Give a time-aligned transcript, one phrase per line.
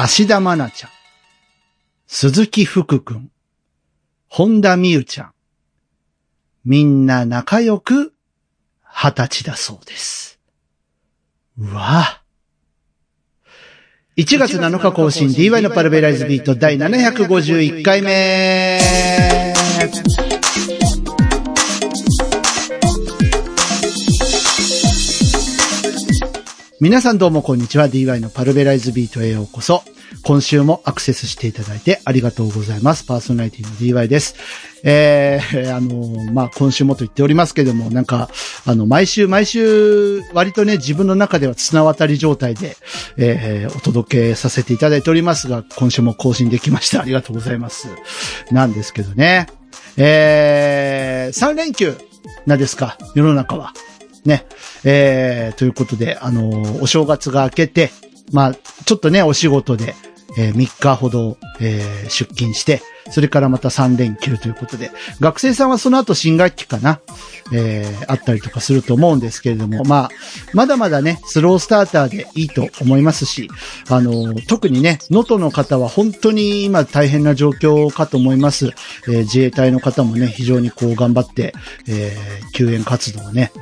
[0.00, 0.90] 芦田愛菜ちゃん、
[2.06, 3.32] 鈴木福くん、
[4.28, 5.32] 本田美優ちゃん、
[6.64, 8.12] みんな仲良く
[8.84, 10.38] 二十歳だそうです。
[11.58, 12.22] うわ。
[14.16, 18.78] 1月7日更新 DY のパルベライズビート第751回目
[26.80, 27.88] 皆さんどうもこんにちは。
[27.88, 29.82] DY のパルベライズビートへようこそ。
[30.22, 33.02] 今週もアクセスしていただいてありがとうございます。
[33.02, 34.36] パーソナリティの DY です。
[34.84, 38.30] えー、 あの、まあ、今週もと言っておりますけども、なんか、
[38.64, 42.76] あの、毎週毎週、割とね、自分の中では綱渡り状態で、
[43.16, 47.02] えー、お届けさせていただいておりますが、今週も更新できました。
[47.02, 47.88] ありがとうございます。
[48.52, 49.48] なんですけどね。
[49.96, 51.96] えー、3連休
[52.46, 53.72] なんですか、世の中は。
[54.28, 54.46] ね。
[54.84, 57.90] えー、ということで、あのーお正月が明けて、
[58.32, 59.94] まあ、ちょっとね、お仕事で、
[60.38, 67.00] えー3日ほど、えー出勤して、それからまた3連休ということで、学生さんはその後新学期かな、
[67.52, 70.08] えーあったりとかすると思うんですけれども、まあ、
[70.52, 73.48] まだまだね、スロースターターでいいと思いますし、
[73.88, 78.66] あの特にね、能登の方は本当に今大変な状況かと思います。
[79.08, 81.54] えー自衛隊の方もね、非常にこう頑張って、
[81.88, 83.52] えー救援活動をね、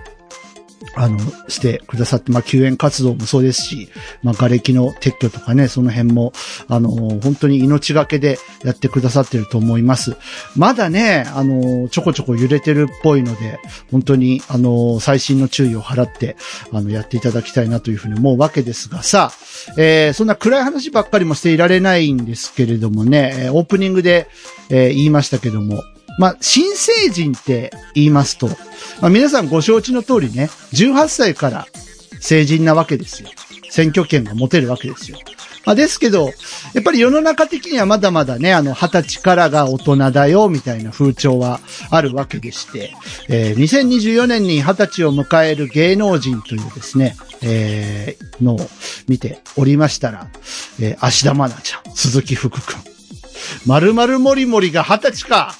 [0.94, 3.88] あの、してくださって、まあ、救援活動もそうですし、
[4.22, 6.32] まあ、瓦礫の撤去とかね、その辺も、
[6.68, 6.90] あの、
[7.22, 10.16] 本当に命がけでやってくださってると思います。
[10.56, 13.58] まだね、あの、ちょこちょこ揺れてるっぽいので、
[13.90, 16.36] 本当に、あの、最新の注意を払って、
[16.72, 24.28] あの、やっていただきたいなというふうに思うわけですが、さあ、えーそんな暗い話ばっかりもしていられないんですけれどもね、えオープニングで、
[24.70, 25.82] えー言いましたけども、
[26.18, 28.48] まあ、新成人って言いますと、
[29.00, 31.66] まあ、皆さんご承知の通りね、18歳から
[32.20, 33.28] 成人なわけですよ。
[33.70, 35.18] 選挙権が持てるわけですよ。
[35.66, 36.26] まあ、ですけど、
[36.74, 41.60] やっぱり世の中的にはまだまだね、あの、20歳からが大人だよ、みたいな風潮は
[41.90, 42.94] あるわけでして、
[43.28, 48.60] えー2024年に20歳を迎える芸能人というですね、えーのを
[49.08, 50.28] 見ておりましたら、
[50.80, 52.76] えー芦田愛菜ちゃん、鈴木福くん、
[53.66, 55.54] まるまるもりもりが20歳か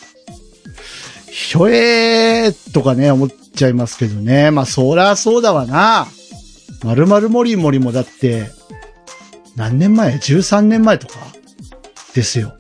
[1.39, 4.51] ひょえーとかね、思っちゃいますけどね。
[4.51, 6.07] まあ、そらそうだわな。
[6.83, 8.51] まるまるもりもりもだって、
[9.55, 11.19] 何年前 ?13 年前とか？
[12.15, 12.57] ですよ。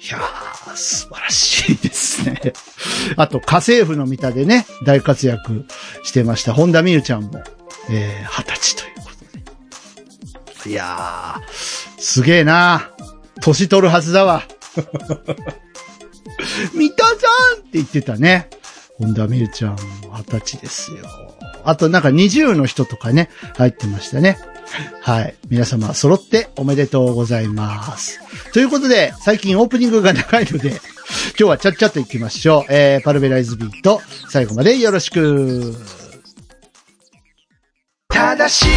[0.00, 2.54] いやー、素晴らしいですね。
[3.16, 5.66] あと、家政婦の見たでね、大活躍
[6.02, 6.54] してました。
[6.54, 7.44] 本田美優ちゃんも、
[7.90, 9.10] えー、20歳というこ
[10.54, 10.70] とで。
[10.70, 12.90] いやー、すげえな。
[13.42, 14.44] 年取るはずだわ。
[16.74, 18.48] 見たじゃんって言ってたね。
[18.98, 20.98] 本田美優ちゃん二十歳ですよ。
[21.64, 24.38] あとなんか20の人とかね、入ってましたね。
[25.00, 25.34] はい。
[25.48, 28.20] 皆様揃っておめでとうございます。
[28.52, 30.80] ということで、最近オープニングが長いので、 今
[31.36, 32.72] 日はちゃっちゃと行きましょう。
[32.72, 35.76] えー、パルベライズビート、最後までよろしく。
[38.08, 38.68] 正しい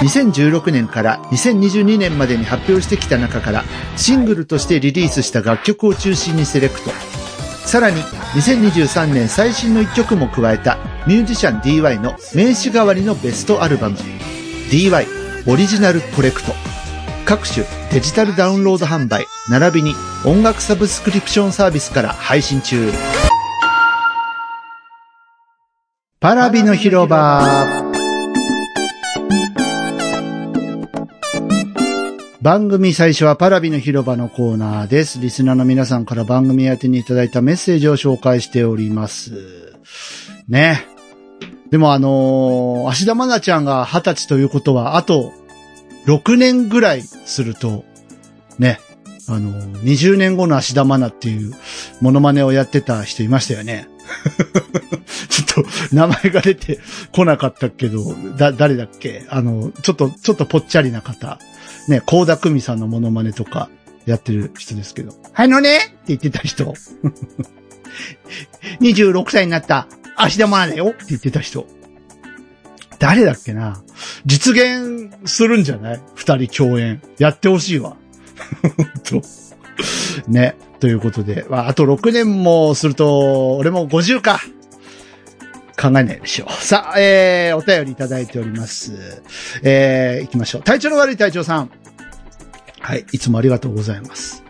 [0.00, 3.64] 2016年から2022年までに発表してきた中から
[3.96, 6.90] シングルとしてリリースした楽曲を中心にセレクト。
[7.66, 8.00] さらに
[8.34, 13.96] 2023年最新の一曲も加えたミュージシャン DY の名刺代わりのベストアルバム
[14.70, 15.06] DY
[15.46, 16.52] オリジナルコレクト。
[17.26, 19.94] 各種デジタルダウンロード販売並びに
[20.24, 22.90] 音楽サブスクリプションサービスから配信中。
[26.18, 27.89] パラビの広場。
[32.42, 35.20] 番組最初はパラビの広場のコーナーです。
[35.20, 39.74] リスナーの皆さんから番組宛てにいただいたメッセージを紹介しております。
[40.48, 40.86] ね。
[41.70, 45.34] でもあのー、芦田愛菜ちゃんが二十歳ということは、あと
[46.06, 47.84] 6年ぐらいすると、
[48.58, 48.80] ね。
[49.28, 51.52] あのー、20年後の芦田愛菜っていう
[52.00, 53.86] モノマネをやってた人いましたよね。
[55.28, 56.80] ちょっと名前が出て
[57.12, 59.26] こなかったけど、だ、誰だっけ？
[59.28, 61.38] あの、ちょっと、ちょっとぽっちゃりな方。
[61.88, 63.68] ね、高田久美さんのモノマネとか
[64.06, 65.14] やってる人ですけど。
[65.34, 65.78] あのね？
[65.78, 66.74] って言ってた人。
[68.80, 69.86] 26歳になった
[70.16, 71.66] 芦田愛菜だよって言ってた人。
[72.98, 73.82] 誰だっけな
[74.26, 76.00] 実現するんじゃない？
[76.14, 77.00] 二人共演。
[77.18, 77.96] やってほしいわ。
[79.04, 79.22] と
[80.28, 80.56] ね。
[80.80, 84.40] ということで、まあ、あと6年もすると、俺も50か。
[85.80, 86.52] 考えないでしょう。
[86.52, 89.22] さあ、えー、お便りいただいております。
[89.62, 90.62] えー、行きましょう。
[90.62, 91.70] 体調の悪い隊長さん。
[92.80, 94.44] はい、いつもありがとうございます。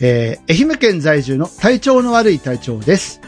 [0.00, 3.20] えー、愛媛県在住の体調の悪い隊長です。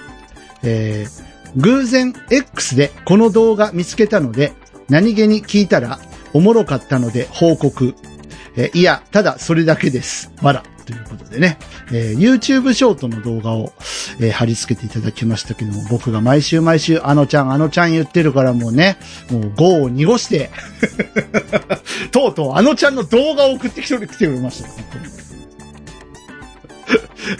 [0.62, 4.52] えー、偶然 X でこの動画見つけたので、
[4.88, 5.98] 何気に聞いたら、
[6.32, 7.94] おもろかったので報告。
[8.56, 10.30] えいや、ただそれだけです。
[10.42, 10.62] わら。
[10.88, 11.58] ということでね、
[11.92, 13.74] えー YouTube ショートの動画を、
[14.20, 18.96] えー貼り付けていただきましたけども、僕が毎週毎週あのちゃん、あのちゃん言ってるからもうね、
[19.30, 20.50] もう業を濁して、
[22.10, 24.68] とうとうあのちゃんの動画を送ってきてくれました。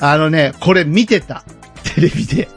[0.00, 1.42] あのね、これ見てた。
[1.94, 2.48] テレビで。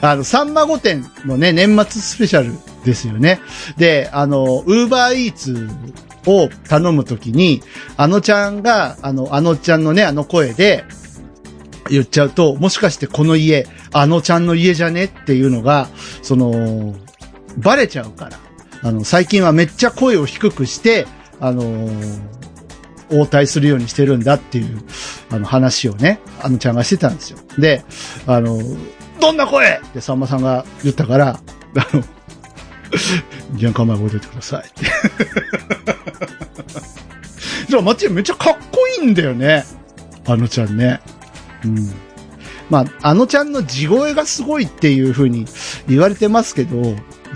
[0.00, 3.40] あの、さんま御殿のね、年末スペシャルですよね。
[3.76, 5.68] で、あの、ウーバーイーツ
[6.28, 7.62] を頼むときに、
[7.96, 10.84] あのちゃんが、あの、あのちゃんのね、あの声で、
[11.90, 15.88] 言っちゃうと、もしかしてこの家、あのちゃんの家じゃねっていうのが、
[16.22, 16.94] その、
[17.56, 18.38] バレちゃうから。
[18.82, 21.06] あの、最近はめっちゃ声を低くして、
[21.40, 21.88] あの
[23.10, 24.82] 応対するようにしてるんだっていう、
[25.30, 27.38] あの話をね、あのちゃんがしてたんですよ。
[27.58, 27.84] で、
[28.26, 28.60] あの、
[29.20, 29.80] どんな声？
[29.84, 31.40] ってさんまさんが言ったから、
[31.74, 32.04] あの、
[33.56, 34.64] 玄関前置いといてください。
[37.68, 39.64] じゃあ、マッチめっちゃかっこいいんだよね。
[40.26, 41.00] あのちゃんね。
[41.64, 41.92] うん。
[42.70, 45.46] まあ、あのちゃんの地声がすごいっていう風に
[45.88, 46.82] 言われてますけど、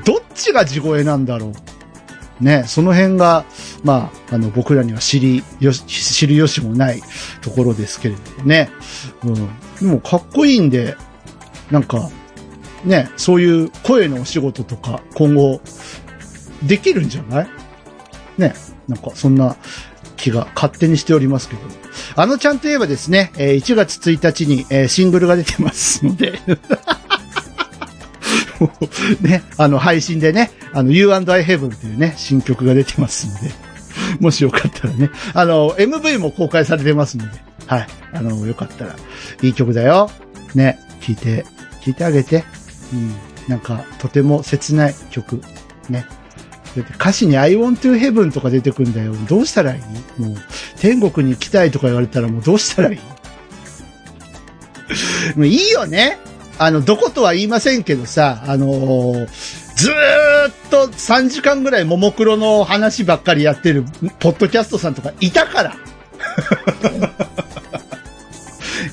[0.05, 1.49] どっちが地声なんだろ
[2.41, 2.45] う。
[2.45, 3.45] ね、その辺が、
[3.85, 7.01] まあ、あの、僕らには知りよし、知る由もない
[7.41, 8.69] ところですけれどもね。
[9.25, 9.35] うん。
[9.35, 10.97] でも、かっこいいんで、
[11.71, 12.11] なんか、
[12.85, 15.61] ね、そういう声のお仕事とか、今後、
[16.63, 17.49] できるんじゃない？
[18.39, 18.55] ね、
[18.89, 19.57] なんか、そんな
[20.17, 21.61] 気が勝手にしておりますけど。
[22.17, 26.41] あのちゃんといえばですね、え1月1日に、えシングルが出てますので、
[29.21, 33.55] ね、あの、配信でね、あの、You and I Heaven というね、新曲が出てますので、
[34.21, 38.97] もしよかったらね、あの、MV も公開されてますので、はい、あの、よかったら、
[39.43, 40.11] いい曲だよ。
[40.55, 41.45] ね、聴いて、
[41.85, 42.45] 聴いてあげて。
[42.93, 43.15] うん、
[43.49, 45.41] なんか、とても切ない曲。
[45.89, 46.07] ね。
[46.95, 49.15] 歌詞に I want to heaven とか出てくんだよ。
[49.29, 50.21] どうしたらいい？
[50.21, 50.37] もう、
[50.79, 52.99] 天国に行きたいとか言われたらもうどうしたらいい？
[55.37, 56.19] もういいよね。
[56.59, 59.97] あの、どことは言いませんけどさ、あのーずーっ
[60.71, 63.85] と3時間ぐらいももクロの話ばっかりやってる
[64.21, 65.77] ポッドキャストさんとかいたから。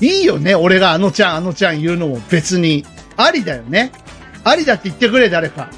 [0.00, 0.54] いいよね。
[0.54, 2.84] 俺があのちゃん、あのちゃん言うのも別に。
[3.24, 3.92] ありだよね。
[4.44, 5.68] ありだって言ってくれ、誰か。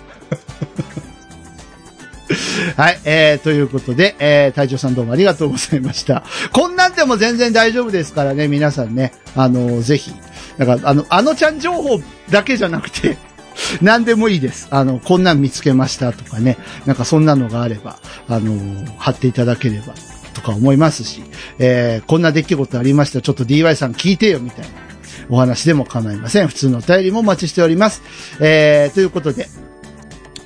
[2.76, 6.22] はい、えー、ということで、えー、隊長さんどうもありがとうございました。
[6.52, 10.12] こんなんでも全然大丈夫ですからね、皆さんね、あのぜひ。
[10.58, 12.00] だから、あの、あのちゃん情報
[12.30, 13.18] だけじゃなくて、
[13.82, 14.68] 何でもいいです。
[14.70, 16.56] あの、こんなん見つけましたとかね、
[16.86, 17.98] なんかそんなのがあれば、
[18.28, 18.56] あの
[18.98, 19.94] 貼っていただければ、
[20.34, 21.22] とか思いますし、
[21.58, 24.91] えー、こんな出来事ありましたちょっと DY さん聞いてよ、みたいな
[25.28, 26.48] お話でも構いません。
[26.48, 28.02] 普通のお便りもお待ちしております。
[28.40, 29.48] えー、ということで、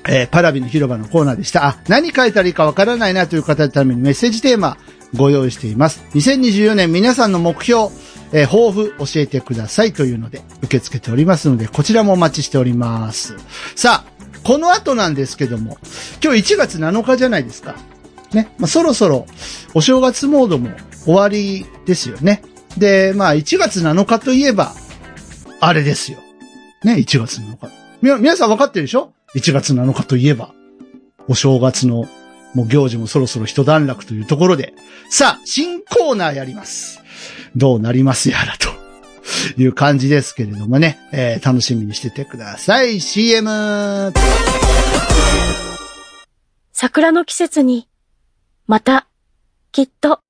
[0.07, 1.65] えーパラビの広場のコーナーでした。
[1.67, 4.77] あ、何書いたらいいかわからないなという方のためにメッセージテーマ
[5.15, 6.03] ご用意しています。
[6.13, 7.89] 2024年皆さんの目標、
[8.33, 13.35] えー抱負教えてくださいというので受け付けておりますので、こちらもお待ちしております。
[13.75, 15.77] さあ、この後なんですけども、
[16.23, 17.75] 今日1月7日じゃないですか。
[18.33, 18.49] ね。
[18.57, 19.25] まあ、そろそろ
[19.73, 20.69] お正月モードも
[21.05, 22.41] 終わりですよね。
[22.77, 24.73] で、まあ1月7日といえば、
[25.59, 26.19] あれですよ。
[26.83, 27.71] ね、1月7日。
[28.01, 30.53] み、皆さん分かってるでしょ ?1 月7日といえば、
[31.27, 32.07] お正月の、
[32.53, 34.73] もう行事もそろそろ一段落というところで、
[35.09, 37.01] さあ、新コーナーやります。
[37.55, 38.77] どうなりますやらと。
[39.57, 43.01] いう感じですけれどもね、えー楽しみにしててください。
[43.01, 44.13] CM!
[46.71, 47.87] 桜の季節に、
[48.67, 49.07] また、
[49.71, 50.21] きっと、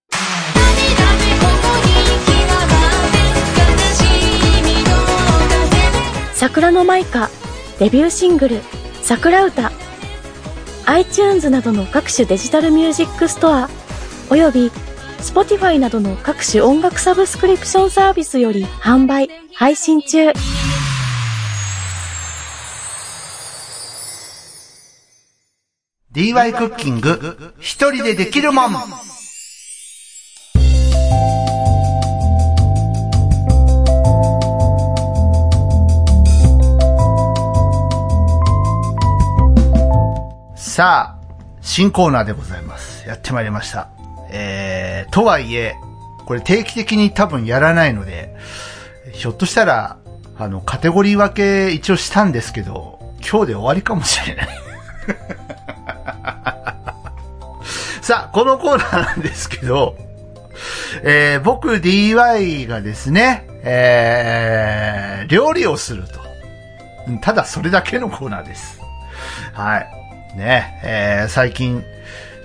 [6.38, 7.32] 桜のマイカ、
[7.80, 8.62] デビューシングル、
[9.02, 9.72] 桜歌、
[10.86, 13.68] iTunes などの各種デジタルミュージックストア、
[14.30, 14.70] および
[15.18, 20.32] Spotify などの各種音楽サブスクリプションサービスより販売、配信中。
[26.12, 29.07] DY クッキング、一人でできるもん。
[40.78, 41.26] さあ、
[41.60, 43.08] 新コーナーでございます。
[43.08, 43.90] やってまいりました。
[44.30, 45.76] えー、とはいえ、
[46.28, 48.36] これ定期的に多分やらないので、
[49.12, 49.98] ひょっとしたら、
[50.38, 54.50] あの、カテゴリー分け一応したんですけど、今日で終わりかもしれない。
[58.04, 59.98] さあ、このコーナーなんですけど、
[61.02, 66.20] えー僕 DY がですね、えー料理をすると。
[67.22, 68.80] ただそれだけのコーナーです。
[69.54, 69.97] はい。
[70.38, 71.84] ね、えー、最近、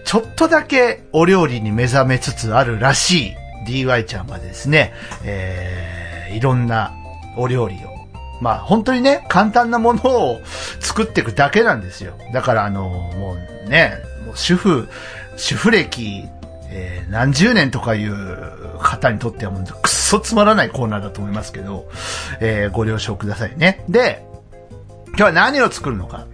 [0.05, 4.93] ちょっとだけお料理に目覚めつつあるらしい DY ちゃんはですね、
[5.25, 6.93] えー、いろんな
[7.37, 7.79] お料理を、
[8.41, 10.41] まあ本当にね、簡単なものを
[10.81, 12.15] 作っていくだけなんですよ。
[12.33, 13.95] だからあの、もうね、
[14.27, 14.89] もう主婦、
[15.37, 16.25] 主婦歴、
[16.71, 21.89] えー、何十年とかいう方にとってはもうくっそつまらないコーナーだと思いますけど、
[22.41, 23.85] えー、ご了承くださいね。
[23.89, 24.25] で、
[25.09, 26.27] 今日は何を作るのか。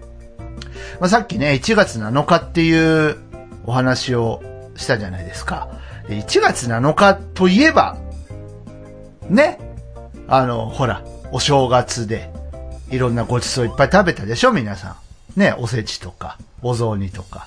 [1.01, 3.17] まあ、さっきね、1月7日っていう
[3.65, 4.43] お話を
[4.77, 5.69] したじゃないですか。
[6.09, 7.97] 1月7日といえば、
[9.29, 9.59] ね、
[10.27, 12.31] あの、ほら、お正月で、
[12.91, 14.53] いろんなごちそういっぱい食べたでしょ？
[14.53, 14.97] 皆さ
[15.37, 15.41] ん。
[15.41, 17.47] ね、おせちとか、お雑煮とか、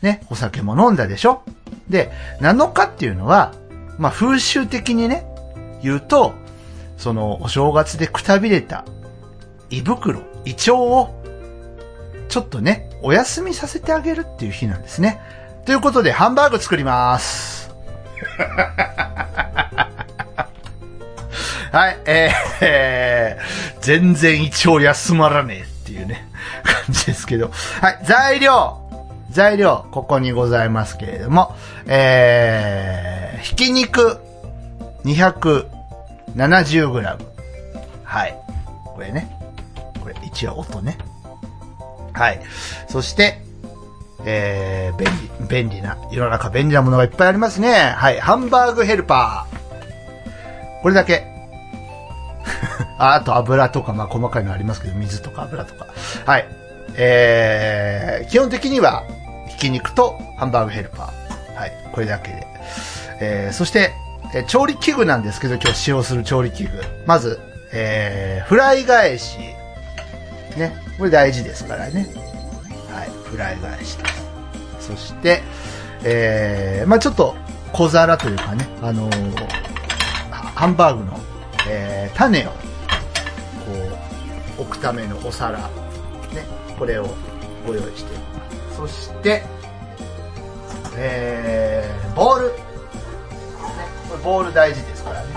[0.00, 1.42] ね、お酒も飲んだでしょ？
[1.88, 3.52] で、7日っていうのは、
[3.98, 5.26] まあ、風習的にね、
[5.82, 6.34] 言うと、
[6.96, 8.84] その、お正月でくたびれた
[9.70, 11.10] 胃袋、胃腸を、
[12.28, 15.20] ちょっとね、お休みさせてあげるっていう日なんですね。
[15.64, 17.70] ということで、ハンバーグ作ります。
[21.72, 23.44] はい、えー、えー、
[23.80, 26.26] 全然胃腸休まらねえっていうね、
[26.64, 27.50] 感じですけど。
[27.80, 28.80] はい、材料
[29.30, 31.54] 材料、ここにございますけれども、
[31.86, 34.18] えー、ひき肉
[35.04, 37.18] 270g。
[38.04, 38.34] はい。
[38.86, 39.30] これね。
[40.00, 40.96] これ一応音ね。
[42.16, 42.40] はい。
[42.88, 43.38] そして、
[44.24, 47.74] えー、便利、便利な、世の中便利なものがいっぱいありますね。
[47.74, 48.18] はい。
[48.18, 50.82] ハンバーグヘルパー。
[50.82, 51.26] これだけ。
[52.98, 55.86] あと油とか、まあ細かいのありますけど、水とか油とか。
[56.24, 56.48] はい。
[56.96, 59.04] えー、基本的には、
[59.48, 61.60] ひき肉とハンバーグヘルパー。
[61.60, 61.72] はい。
[61.92, 62.46] これだけで。
[63.20, 63.92] えー、そして、
[64.34, 66.70] えー、調理器具なんですけど、今日使用する調理器具。
[67.06, 67.38] まず、
[67.72, 69.38] えー、フライ返し。
[70.56, 70.85] ね。
[70.98, 72.06] これ大事ですからね。
[72.90, 73.10] はい。
[73.24, 74.04] フライ返しと。
[74.80, 75.42] そして、
[76.02, 77.34] えー、まあちょっと
[77.72, 79.34] 小皿というかね、あのー、
[80.30, 81.20] ハンバーグの、
[81.68, 82.56] えー、種を、こ
[84.58, 85.58] う、置くためのお皿。
[85.58, 85.66] ね。
[86.78, 87.08] これを
[87.66, 88.24] ご用意していま
[88.70, 88.76] す。
[88.76, 89.42] そして、
[90.96, 92.48] えー、ボール。
[92.48, 92.54] ね。
[94.08, 95.28] これボール大事ですからね。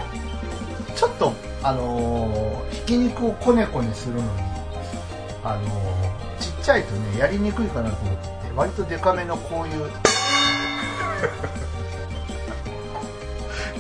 [0.96, 4.28] ちょっと、あのー、ひき肉をこねこねするのに、
[5.44, 5.64] あの、
[6.40, 9.90] ちっちゃいとね、やりにくいかなと思って、割とデカめのこういう、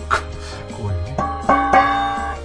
[0.10, 2.36] こういうね、は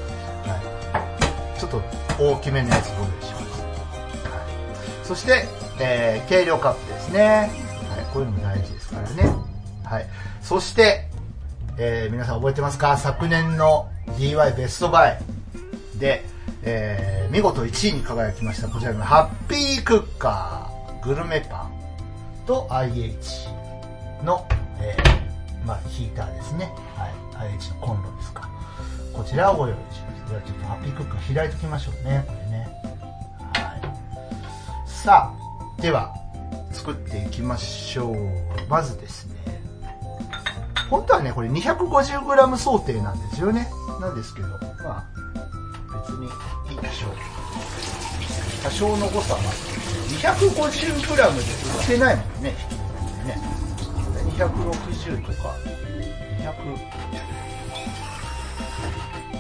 [1.56, 1.82] い、ちょっと
[2.18, 3.62] 大きめのやつご用意します。
[3.62, 5.46] はい、そして、
[5.78, 7.50] えー、計量カップですね。
[7.90, 9.32] はい、こういうのも大事ですからね。
[9.84, 10.06] はい。
[10.42, 11.08] そして、
[11.76, 12.96] えー、皆さん覚えてますか？
[12.96, 15.18] 昨年の DY ベストバイ
[15.96, 16.24] で、
[16.66, 21.74] えー、見事1位に輝きましたこちらのハッピークッカーグルメパン
[22.46, 23.48] と IH
[24.24, 24.46] の、
[24.80, 26.72] えー、まあ、ヒーターですね。
[26.96, 27.08] は
[27.46, 27.52] い。
[27.52, 28.48] IH のコンロですか。
[29.12, 30.28] こちらをご用意しました。
[30.30, 32.24] ではちょっとハッピークッカー開いておきましょうね。
[32.26, 32.68] これね。
[33.54, 34.88] はい。
[34.88, 35.32] さ
[35.78, 36.14] あ、では、
[36.72, 38.16] 作っていきましょう。
[38.68, 39.34] まずですね、
[40.90, 43.68] 本当はね、これ 250g 想定なんですよね。
[44.00, 44.58] なんですけど、ま
[44.98, 45.04] あ、
[46.02, 47.10] 別にいいでしょう。
[48.62, 49.40] 多少の誤差は
[50.08, 52.56] 250g で売ってないもんね、
[53.24, 53.38] ね。
[54.36, 55.54] 260とか、
[56.38, 56.44] 200。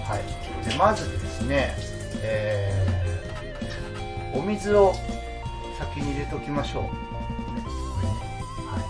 [0.04, 0.22] はい。
[0.68, 1.74] で、まずですね、
[2.22, 4.94] えー、お水を
[5.78, 6.82] 先に入れときましょう。
[6.84, 6.90] ね。
[8.70, 8.82] はい。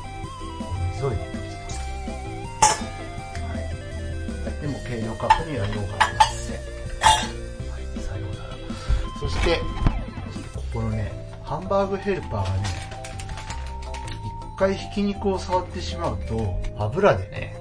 [0.90, 1.34] お水を入れて
[4.64, 6.83] でも計量カップには用がありません。
[9.20, 9.60] そして、
[10.54, 11.12] ここのね、
[11.44, 12.50] ハンバーグヘルパーがね、
[14.52, 17.56] 一回ひき肉を触ってしまうと、油でね、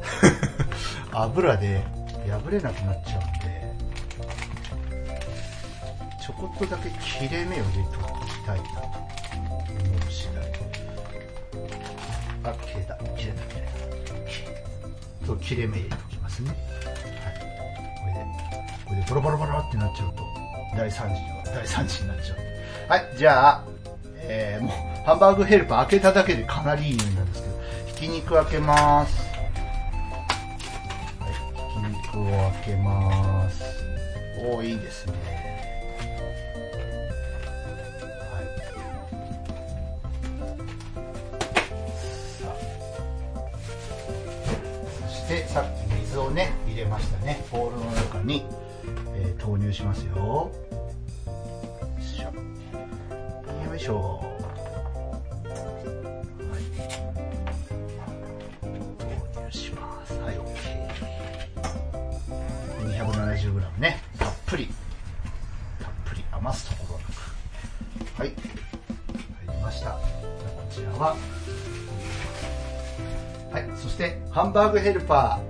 [1.11, 1.83] 油で
[2.27, 3.73] 破れなくなっちゃうんで、
[6.21, 9.63] ちょこっとだけ切れ目を入れておきたいなと思
[9.97, 10.43] う次第。
[12.51, 13.73] あ、切れた、切れた、切れた。
[15.41, 16.55] 切れ目入れておきますね。
[18.85, 20.32] これでボロボロボロってなっちゃうと
[20.75, 22.37] 大惨事は大惨事になっちゃう
[22.89, 23.05] はい。
[23.17, 23.63] じゃあ、
[24.17, 24.71] えー、もう
[25.05, 27.53] ハンバーグヘルパー開けただけでかなりいい匂いなんですけど
[27.87, 29.17] ひき肉開けます。
[29.19, 29.25] は
[31.29, 31.31] い。
[31.31, 31.37] ひき
[32.13, 33.63] 肉を開けます。
[34.45, 34.73] おおい。
[34.73, 35.13] いですね
[45.01, 47.43] そしてさっき水をね入れましたね。
[47.51, 48.43] ボウルの中に、
[49.43, 50.15] 投入しますよ。
[50.15, 50.49] よ
[51.99, 52.31] いしょ。
[53.75, 54.17] いしょ、は
[56.55, 56.61] い、
[59.33, 60.13] 投入します。
[60.21, 60.35] はい
[62.79, 64.01] OK270g ね。
[64.17, 64.69] たっぷり。
[65.81, 67.11] たっぷり余すところなく。
[68.21, 68.29] はい。
[68.29, 69.91] 入りました。
[69.91, 69.99] こ
[70.71, 71.17] ちらは。
[73.51, 73.65] はい。
[73.75, 75.42] そしてハンバーグヘルパー。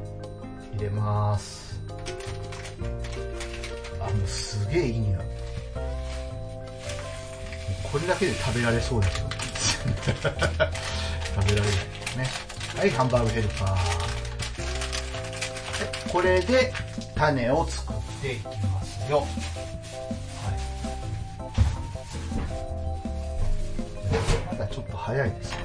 [8.13, 9.29] だけで食べられそうですよ。
[10.05, 10.21] 食
[11.47, 12.29] べられないですね。
[12.77, 13.77] はい、ハンバーグヘルパー。
[16.11, 16.71] これで
[17.15, 19.21] 種を作っていきますよ。
[19.21, 19.27] はい。
[24.51, 25.57] まだちょっと早いですね、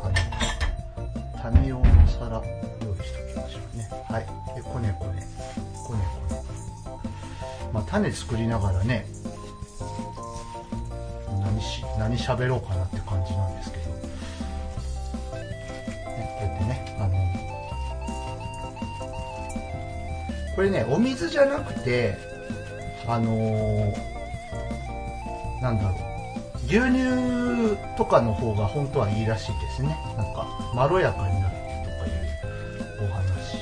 [0.00, 0.14] はい、
[1.42, 3.88] 種用の皿用意しておきましょうね。
[4.08, 4.26] はい。
[4.54, 5.26] で、こねこね。
[5.84, 6.42] こねこね。
[7.72, 9.04] まあ、種作りながらね、
[12.02, 13.84] 何、喋ろうかなって感じなんですけど。
[13.84, 14.00] ね、
[15.30, 17.14] こうやってね、あの、
[20.56, 22.16] これね、お水じゃなくて、
[23.06, 24.12] あのー
[25.62, 25.98] なんだろう、
[26.66, 29.96] 牛乳とかの方が本当はいいらしいですね。
[30.16, 30.44] なんか、
[30.74, 31.54] まろやかになる
[31.84, 32.10] とかい
[33.06, 33.58] うお話。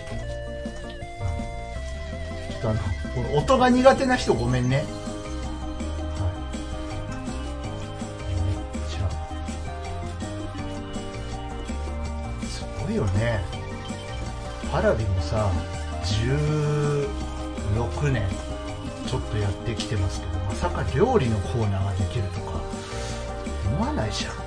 [2.51, 4.87] ちょっとあ、の音が苦手な人ごめんね。
[14.81, 15.51] ラビもさ、
[16.05, 17.09] 16
[18.11, 18.27] 年
[19.07, 22.61] ちょっとやってきてますけどまさか料理のコーナーができるとか
[23.67, 24.31] 思わないじゃん。
[24.37, 24.41] ね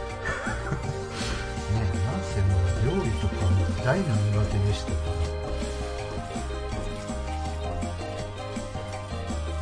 [1.74, 1.76] え
[2.06, 2.62] なんせもう
[2.98, 3.52] 料理とかも
[3.84, 4.92] 大の苦手でした。
[4.92, 4.98] か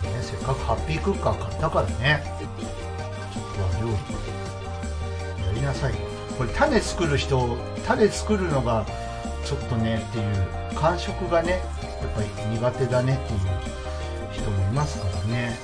[0.04, 2.24] らねせっかくハッピークッカー買ったからね。
[3.34, 3.94] ちょっとは料理
[5.48, 5.94] やりなさい
[6.38, 8.86] これ種作る人種作るのが
[9.46, 10.26] ちょっとねっていう
[10.82, 11.62] 感触がねやっ
[12.16, 13.40] ぱり苦手だねっていう
[14.34, 15.56] 人もいますからね、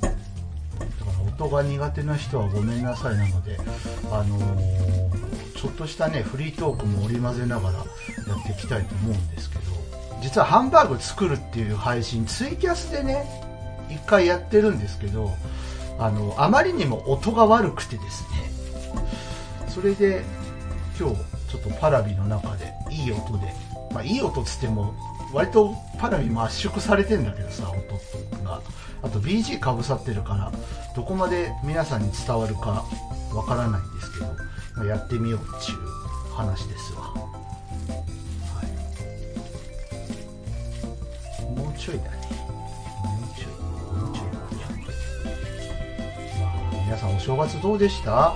[0.00, 0.14] だか
[1.38, 3.58] ら音が苦手な人はごめんなさいなので
[4.10, 7.84] あのーちょっとしたねフリートークも織り交ぜながらや
[8.40, 9.62] っていきたいと思うんですけど
[10.22, 13.26] 実はハンバーグ作るっていう配信ツイキャスでね
[13.90, 15.32] 一回やってるんですけど
[15.98, 18.38] あのあまりにも音が悪くてですね
[19.68, 20.22] それで
[20.98, 21.16] 今日
[21.48, 23.52] ちょっとパラビの中でいい音で、
[23.92, 24.94] まあいい音っつっても
[25.32, 27.78] 割とパラビも圧縮されてんだけどさ音
[28.44, 28.60] が
[29.02, 30.50] あと BG かぶさってるから
[30.96, 32.84] どこまで皆さんに伝わるか
[33.32, 34.26] わからないんですけど、
[34.76, 35.78] まあやってみようっていう
[36.34, 37.28] 話ですわ、は
[41.40, 42.10] い、もうちょいだね。
[43.04, 43.52] もうちょい
[44.00, 44.26] もうちょい。
[46.40, 48.34] まあ皆さんお正月どうでした？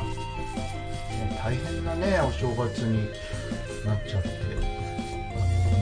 [1.42, 3.08] 大変なねお正月に
[3.84, 4.28] なっちゃって。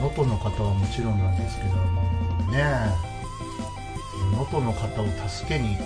[0.01, 2.01] 能登の方はもちろんなんですけども
[2.51, 2.63] ね
[4.31, 5.83] 能登の方を助けに行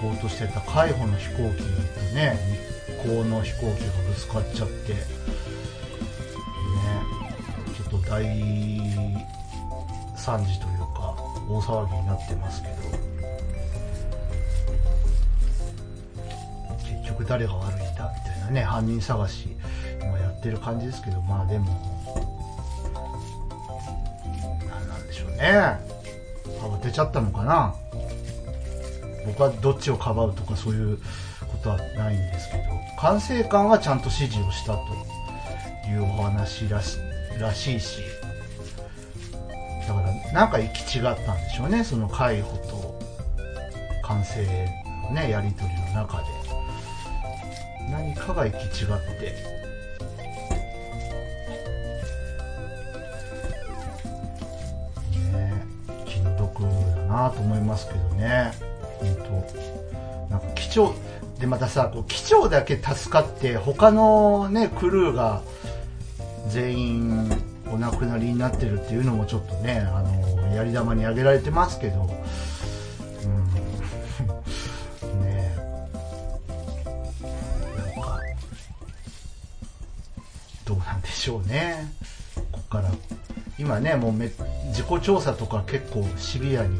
[0.00, 1.64] こうとしてた海保の飛行機と
[2.14, 2.38] ね
[3.02, 4.94] 日航の飛行機がぶつかっちゃって。
[4.94, 5.00] ね
[7.76, 8.24] ちょっと大
[10.16, 11.14] 惨事というか
[11.46, 12.74] 大騒ぎになってますけど。
[16.78, 17.89] 結局誰が悪い
[18.50, 19.48] ね犯人探し
[20.00, 21.66] 今やってる感じですけどまあでも
[24.68, 25.78] 何なんでしょうね。
[26.60, 27.74] 慌てちゃったのかな。
[29.26, 32.64] 僕はどっちをかばうとかそういうことはないんですけど
[32.98, 34.82] 管制官はちゃんと指示をしたと
[35.88, 36.98] いうお話らし
[37.38, 37.98] らしいし
[39.86, 42.98] だからなんか行き違ったんでしょうねその海保と
[44.02, 44.46] 管制
[45.08, 46.39] のねやり取りの中で。
[47.90, 49.34] 何かが行き違って。
[55.32, 55.64] ね
[56.06, 56.68] 気の毒だ
[57.06, 58.52] なと思いますけどね。
[58.98, 59.16] 本
[60.28, 60.34] 当。
[60.34, 60.94] なんか機長
[61.38, 65.42] でまたさこう機長だけ助かって他のねクルーが
[66.48, 72.19] 全員お亡くなりになってるっていうのもちょっとねあのやり玉に挙げられてますけど。
[83.70, 84.32] 今ねもうめ
[84.66, 86.76] 自己調査とか結構シビアに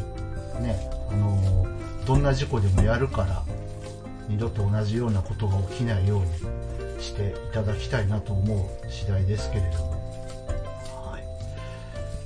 [0.61, 1.69] ねあの
[2.05, 3.45] どんな事故でもやるから
[4.29, 6.27] 二度と同じようなことが起きないように
[7.01, 9.91] していただきたいなと思う次第ですけれども、
[11.13, 11.23] はい、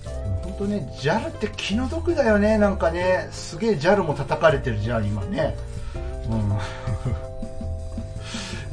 [0.02, 3.28] でも本当ね JAL って気の毒だよねなんかね。
[3.32, 5.54] すげえ JAL も叩かれてるじゃん今ね。
[6.30, 6.58] うん。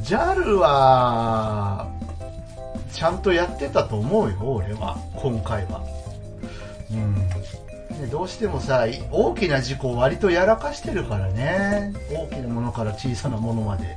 [0.04, 1.91] JAL は
[3.02, 4.96] ちゃんとやってたと思うよ俺は。
[5.16, 5.82] 今回は。
[6.92, 8.08] うん。
[8.10, 11.92] どうしてもさ大きな事故を割とやらかしてるからね。
[12.12, 13.96] 大きなものから小さなものまで、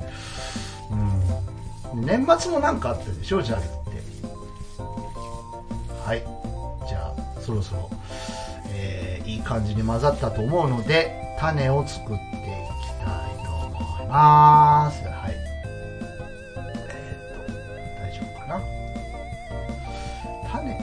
[1.93, 3.67] うん、年末もなんかあったでしょ JAL って。
[6.03, 6.23] はい。
[6.89, 7.91] じゃあそろそろ、
[8.73, 12.31] えーいい感じに混ざったと思うので種を作っていき
[13.03, 15.03] たいと思います。
[15.03, 15.44] はい。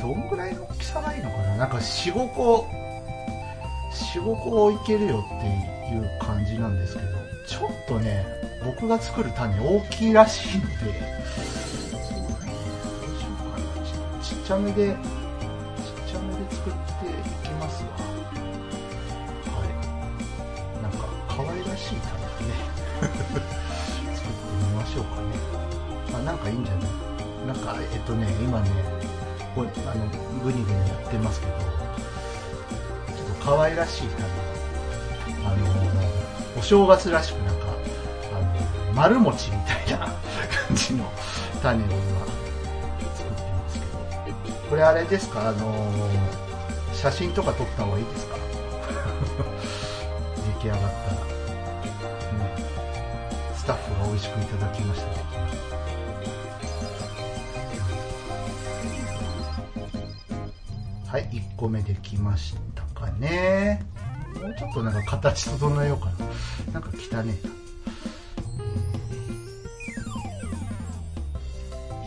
[0.02, 1.56] どんぐらいの大きさがいのかな？
[1.56, 2.66] なんか45個
[4.12, 5.46] 45個いけるよって
[5.94, 7.08] いう感じなんですけど
[7.46, 8.24] ちょっとね
[8.64, 10.98] 僕が作る種大きいらしいのでそうね
[11.92, 13.28] どうしよ。
[13.38, 14.96] うかなちちっちゃめでちっ
[16.10, 17.12] ちゃめで作ってい
[17.44, 17.90] きますわ。
[17.98, 20.82] はい。
[20.82, 22.54] なんか可愛らしい種でね
[24.14, 25.28] 作ってみましょうかね。
[26.14, 26.82] あなんかいいんじゃない？
[27.46, 28.70] なんかえっとね今ね
[29.54, 30.06] こうあの
[30.42, 34.24] グニグニやってますけどちょっと可愛らしい種
[35.44, 35.66] あの
[36.58, 37.66] お正月らしくなんか
[38.34, 38.40] あ
[38.86, 40.16] の丸餅みたいな感
[40.74, 41.10] じの
[41.60, 41.94] 種を今
[43.14, 43.78] 作ってます
[44.44, 45.48] けどこれあれですか？
[45.48, 45.92] あの
[46.94, 48.36] 写真とか撮った方がいいですか？
[50.62, 50.86] 出来上がった。
[50.86, 50.92] ら、
[52.38, 52.56] ね、
[53.56, 55.61] スタッフが美味しくいただきましたできました。
[61.12, 63.84] はい、1個目できましたかね。
[64.40, 66.06] もうちょっとなんか形整えようか
[66.66, 66.72] な。
[66.72, 67.52] なんか汚ねえな。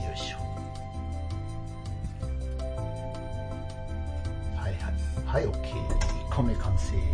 [0.08, 0.38] よいしょ。
[4.58, 4.94] はいはい。
[5.24, 5.54] はい、OK。
[5.54, 6.96] 1個目完成。
[6.96, 7.06] はい、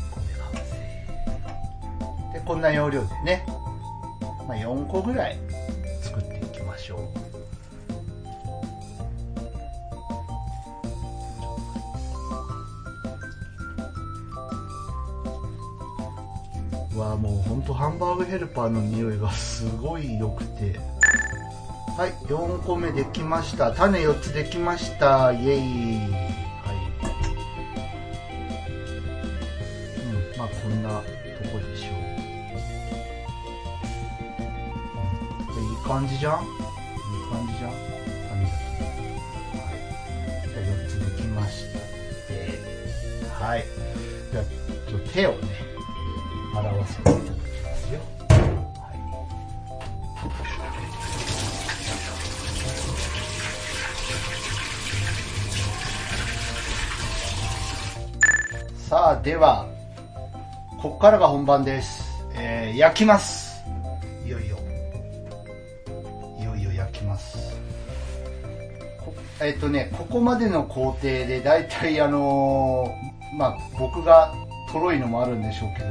[0.00, 0.54] 1個目完
[2.32, 2.32] 成。
[2.32, 3.44] で、こんな要領でね、
[4.48, 5.38] まあ、4個ぐらい
[18.16, 20.80] グヘルパーの匂いがすごい良くて。
[21.96, 23.72] はい4個目できました。
[23.72, 25.32] 種4つできました。
[25.32, 26.25] イエイ。
[61.46, 62.04] こからが本番です。
[62.34, 63.62] えー焼きます。
[64.26, 64.58] いよいよ。
[66.40, 67.56] いよいよ焼きます。
[69.40, 74.34] えっ、とね、ここまでの工程で、だいたいあのーまあ、僕が
[74.72, 75.86] とろいのもあるんでしょうけど、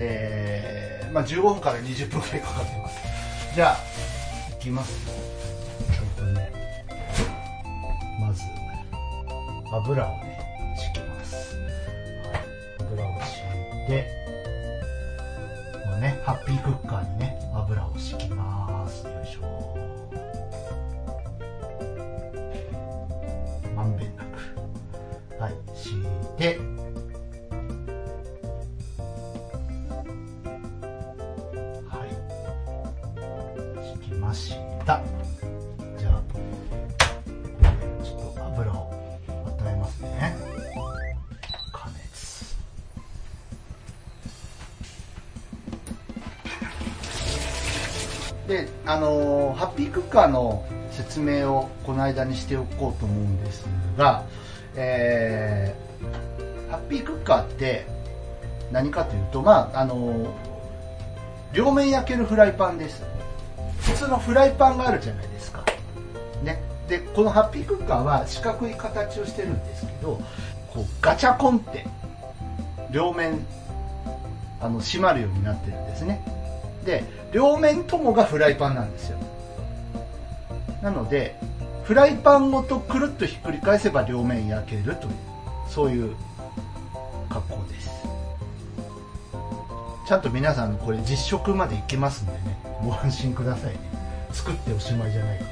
[0.00, 3.54] えーまあ、15分から20分くらいかかってます。
[3.54, 3.76] じゃあ、
[4.54, 5.08] いきます。
[5.90, 6.52] えっとね、
[8.20, 8.42] まず、
[9.72, 11.56] 油をね、敷きます。
[12.80, 14.23] 油を敷いて、
[16.04, 19.06] ね、ハッピークッカーにね、油を敷きます。
[19.06, 19.74] よいしょ。
[23.74, 25.40] まんべんなく。
[25.40, 26.02] はい、敷い
[26.36, 26.58] て、
[49.76, 54.24] ピークカーの説明をこの間にしておこうと思うんですが、
[54.76, 55.84] えー
[56.74, 57.86] ハッピークッカーって
[58.72, 60.34] 何かというと、まあ、あの
[61.52, 63.04] 両面焼けるフライパンです。
[63.80, 65.64] 普通のフライパンがあるじゃないですか。
[66.42, 66.60] ね。
[66.88, 70.20] で、このハッピークッカーは四角い形をしてるんですけど、
[70.72, 71.86] こうガチャコンって
[72.90, 73.46] 両面
[74.60, 76.24] あの閉まるようになってるんですね。
[76.84, 79.18] で、両面ともがフライパンなんですよ。
[80.84, 81.40] なので、
[81.84, 85.14] フライパンごとくるっとひっくり返せば両面焼けるという、
[85.66, 86.14] そういう
[87.30, 87.90] 格好です。
[90.06, 93.78] ちゃんと皆さんこれ実食までいけますんでね、ご安心くださいね。
[94.30, 95.50] 作っておしまいじゃないから。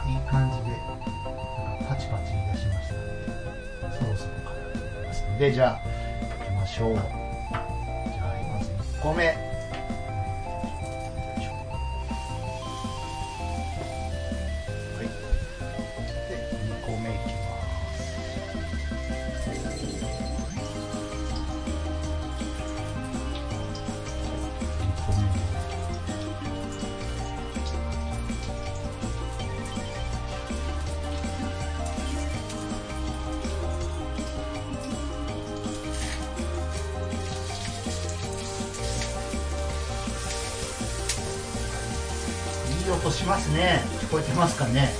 [0.00, 5.80] あ、いい感じで、なんかパチパチ言い出しましたので、そろそろかなと思いますので、じゃあ、
[6.40, 6.94] 行きましょう。
[6.94, 7.56] じゃあ、
[8.52, 9.45] まず1個目。
[44.36, 44.95] ますかね。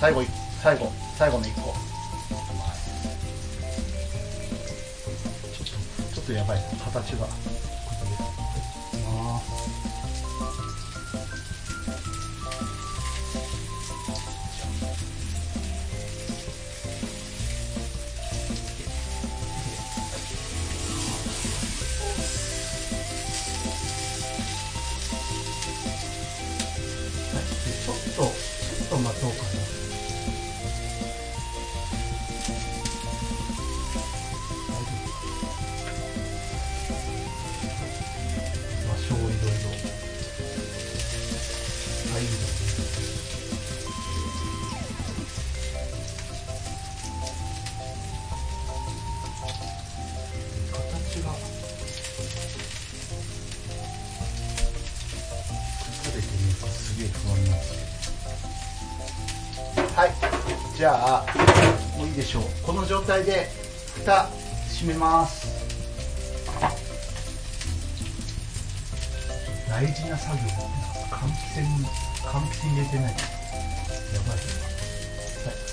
[0.00, 0.22] 最後
[0.62, 1.74] 最後最後の1個。
[5.52, 7.59] ちょっとちょっとやばい形が。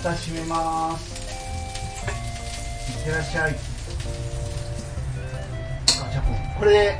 [0.08, 1.28] 蓋閉めます。
[2.98, 3.56] いってらっしゃい。
[6.02, 6.98] あじゃあもうこれで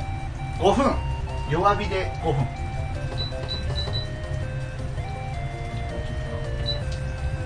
[0.58, 0.94] 5分。
[1.50, 2.46] 弱火で5分。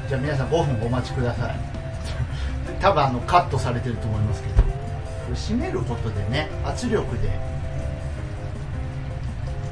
[0.09, 1.55] じゃあ皆さん5分お待ちください。
[2.83, 4.63] 多分あのカットされてると思いますけど。
[5.35, 7.31] 閉めることでね圧力で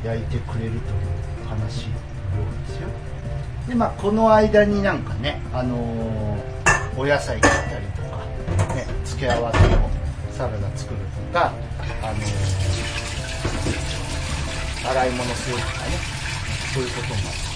[0.04, 0.80] 焼いてくれるという
[1.48, 1.90] 話よ
[2.64, 3.09] うですよ。
[3.70, 6.40] でまあこの間になんかねあのー
[6.98, 8.18] お野菜切ったりとか、
[8.74, 9.62] ね、付け合わせを
[10.32, 11.52] サラダ作るとか
[12.02, 12.20] あのー
[14.90, 15.70] 洗い物するとかね
[16.74, 17.49] そういうこともある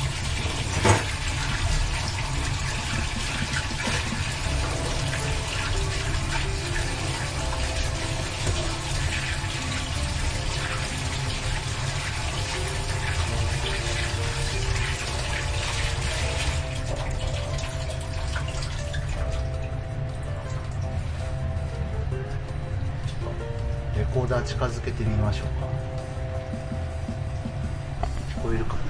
[25.08, 25.66] みましょうか。
[28.40, 28.80] 聞こえるかな？
[28.82, 28.88] ね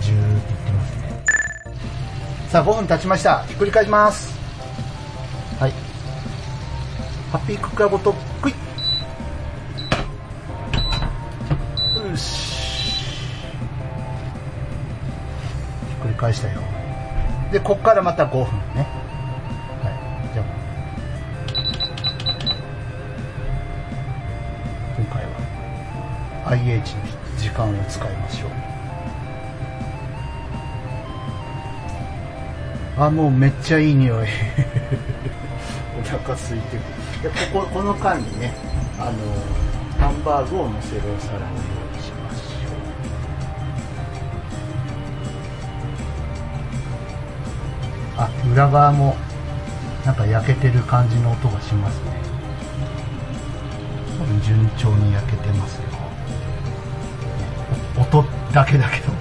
[0.00, 1.22] ジューって言ってますね。
[2.48, 3.42] さあ5分経ちました。
[3.44, 4.34] ひっくり返します。
[5.58, 5.72] はい。
[7.32, 8.56] ハッピークックラボトクイッ。
[12.10, 12.54] よし。
[15.88, 16.60] ひっくり返したよ。
[17.52, 18.83] でここからまた5分ね
[32.96, 34.28] あもうめっちゃいい匂い。
[35.98, 37.34] お腹空いてくる。
[37.34, 38.54] でこここの間にね
[38.98, 39.12] あの
[39.98, 41.46] ハンバーグを乗せるお皿を用
[41.98, 42.70] 意しましょ
[48.16, 48.22] う。
[48.22, 49.16] あ裏側も
[50.04, 52.12] なんか焼けてる感じの音がしますね。
[54.18, 55.82] 多分順調に焼けてますよ。
[57.96, 59.12] 音だけだけど。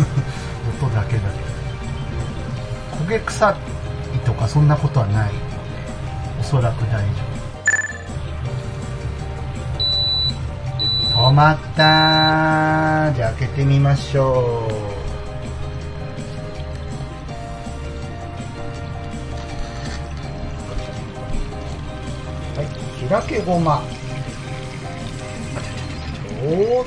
[0.86, 1.55] 音だけだけど。
[3.06, 5.46] 焦げ臭いとかそんなことはないので
[6.40, 7.22] おそらく大丈
[11.14, 14.96] 夫止まったじゃあ開けてみましょう
[22.58, 22.66] はい、
[23.08, 23.82] 開けごま。
[26.42, 26.86] おー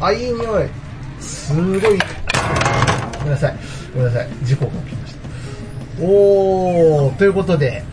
[0.00, 0.68] あ、いい匂い。
[1.20, 2.17] すごい。
[3.28, 3.56] ごめんなさい。
[3.92, 4.28] ごめんなさい。
[4.42, 6.02] 事故が起きました。
[6.02, 7.84] おお、ということで、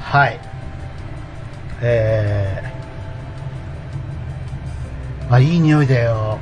[0.00, 0.40] はい。
[1.80, 6.38] えー、あ、いい匂いだよ。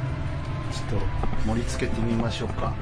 [0.72, 1.06] ちょっと
[1.46, 2.72] 盛り付けてみましょうか。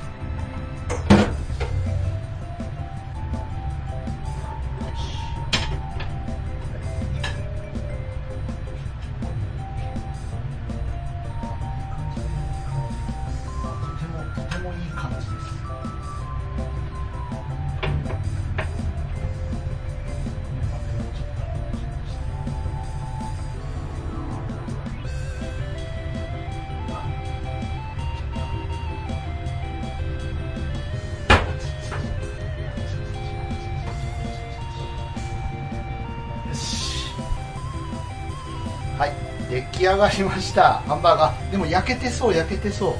[39.78, 40.80] 出来上がりました。
[40.88, 41.50] ハンバーガー。
[41.52, 42.94] でも焼けてそう焼けてそう。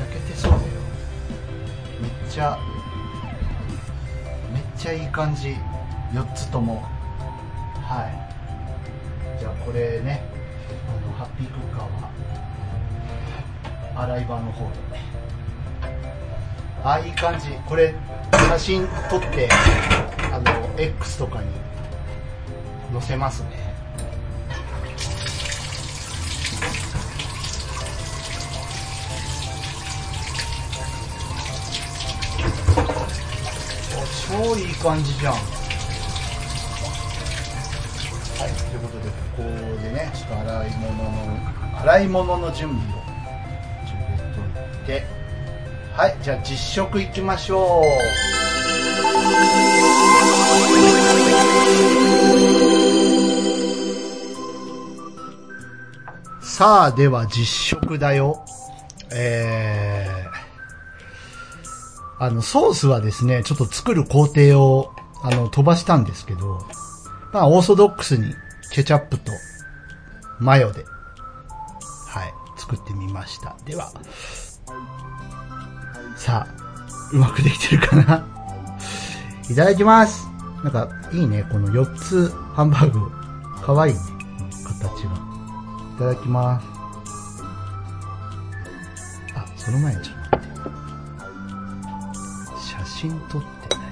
[0.00, 0.62] 焼けてそうだよ。
[2.00, 2.58] めっちゃ
[4.52, 5.54] めっちゃいい感じ。
[6.12, 6.82] 4つとも。
[7.82, 8.08] は
[9.36, 9.38] い。
[9.38, 10.24] じゃあこれね
[10.88, 12.10] あのハッピークッカーは
[14.02, 14.70] 洗い場の方で。
[14.96, 15.04] ね
[16.82, 17.50] あいい感じ。
[17.68, 17.94] これ
[18.32, 19.48] 写真撮って
[20.32, 21.48] あの X とかに
[22.92, 23.55] 載せますね。
[34.36, 35.32] 超いい感じじゃん。
[35.32, 35.38] は
[38.46, 39.42] いということでここ
[39.82, 41.08] でねちょっと洗い物の
[41.80, 42.82] 洗い物の準備を
[43.86, 44.40] 準備しと
[44.82, 45.04] いて。
[45.96, 47.84] はいじゃあ実食いきましょう。
[56.44, 58.44] さあでは実食だよ。
[59.10, 59.95] えー、
[62.18, 66.60] あのソースはですねちょっと作る工程をあの飛ばしたんですけど
[67.32, 68.34] まあオーソドックスに
[68.72, 69.32] ケチャップと
[70.38, 73.92] マヨではい作ってみましたでは
[76.16, 76.54] さあ、
[77.12, 78.26] うまくできてるかな？
[79.48, 80.26] いただきます。
[80.64, 81.44] なんか、いいね。
[81.52, 83.10] この4つハンバーグ。
[83.64, 84.00] かわいいね。
[84.64, 85.14] 形が。
[85.94, 86.66] いただきます。
[89.36, 90.25] あ、その前にちょっと。
[93.08, 93.86] 真撮ってない。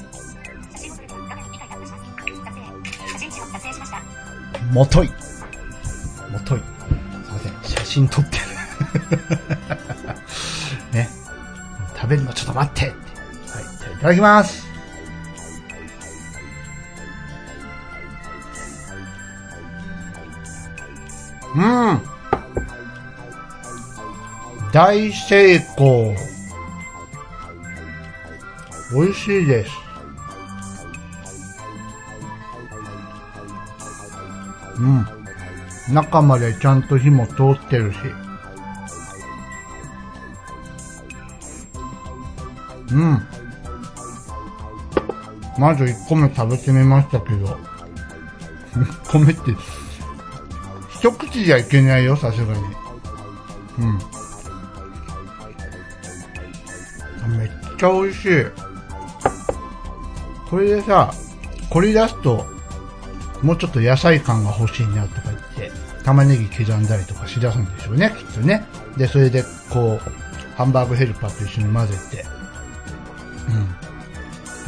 [4.72, 5.09] もとい。
[6.31, 6.59] もとい。
[6.59, 7.53] すいません。
[7.62, 8.44] 写真撮ってる。
[10.92, 11.09] ね。
[11.94, 12.96] 食べるのちょっと待ってって。
[13.53, 13.64] はい。
[13.79, 14.66] じゃあいただきます。
[21.55, 22.00] うん。
[24.72, 26.33] 大成功。
[28.94, 29.70] 美味しいです。
[34.78, 35.07] うん。
[35.92, 37.98] 中までちゃんと火も通ってるし。
[42.92, 43.26] うん。
[45.59, 47.46] まず1個目食べてみましたけど、
[48.74, 49.40] 1個目って、
[50.90, 52.61] 一口じゃいけないよ、さすがに。
[53.78, 53.85] う
[57.33, 57.38] ん。
[57.38, 58.63] めっちゃ美味しい。
[60.55, 61.13] これでさ、
[61.69, 62.46] 凝り出すと、
[63.42, 65.73] もうちょっと野菜感が欲しいなとか言って、
[66.05, 68.65] 玉ねぎ刻んだりとかしだすんでしょうね、きっとね。
[68.96, 72.25] で、それでこう、ハンバーグヘルパーと一緒に混ぜて、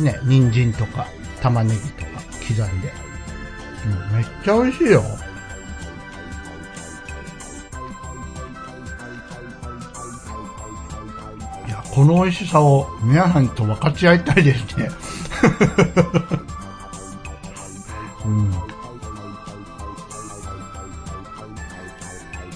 [0.01, 0.05] うん。
[0.05, 1.07] ね、人参とか
[1.41, 2.93] 玉ねぎとか刻んで。
[4.11, 5.05] うん、めっちゃ美味しいよ。
[11.68, 14.91] いや、この美味しさを皆さんと分かち合いたいですね。
[18.24, 18.53] うん。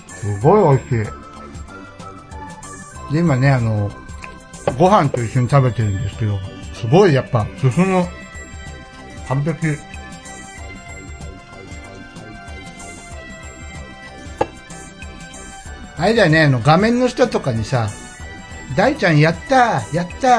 [0.09, 0.95] すごい美味しい。
[3.13, 3.91] で、今ね、あの、
[4.79, 6.39] ご飯と一緒に食べてるんですけど、
[6.75, 8.05] すごいやっぱ進む。
[9.29, 9.79] 完璧。
[15.97, 17.89] あれだよね、あの画面の下とかにさ、
[18.75, 20.31] 大ちゃんやったーやったー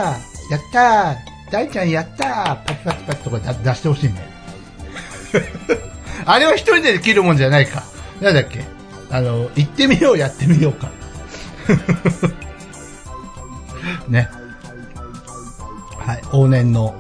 [0.52, 4.30] やったー大ちゃんやったーパチパチパチとか出出してほしいね。
[6.26, 7.84] あれは一人でできるもんじゃないか。
[8.22, 8.64] なんだっけ？
[9.10, 10.90] あの、行ってみようやってみようか。
[14.08, 14.30] ね。
[15.98, 16.22] はい。
[16.32, 16.96] 往年の、